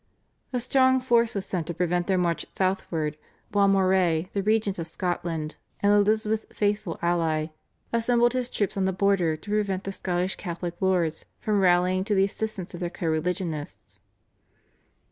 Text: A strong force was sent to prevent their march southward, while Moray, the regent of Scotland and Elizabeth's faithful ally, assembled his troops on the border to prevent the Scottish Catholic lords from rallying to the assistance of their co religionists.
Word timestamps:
A 0.51 0.59
strong 0.59 0.99
force 0.99 1.35
was 1.35 1.45
sent 1.45 1.67
to 1.67 1.75
prevent 1.75 2.07
their 2.07 2.17
march 2.17 2.47
southward, 2.55 3.17
while 3.51 3.67
Moray, 3.67 4.29
the 4.33 4.41
regent 4.41 4.79
of 4.79 4.87
Scotland 4.87 5.57
and 5.79 5.93
Elizabeth's 5.93 6.57
faithful 6.57 6.97
ally, 7.03 7.49
assembled 7.93 8.33
his 8.33 8.49
troops 8.49 8.75
on 8.75 8.85
the 8.85 8.93
border 8.93 9.37
to 9.37 9.51
prevent 9.51 9.83
the 9.83 9.91
Scottish 9.91 10.37
Catholic 10.37 10.81
lords 10.81 11.25
from 11.39 11.59
rallying 11.59 12.03
to 12.05 12.15
the 12.15 12.25
assistance 12.25 12.73
of 12.73 12.79
their 12.79 12.89
co 12.89 13.05
religionists. 13.05 13.99